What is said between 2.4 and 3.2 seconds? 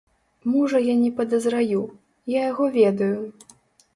яго ведаю.